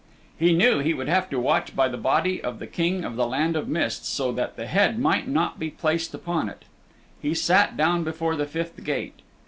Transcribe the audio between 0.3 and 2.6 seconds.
He knew he would have to watch by the body of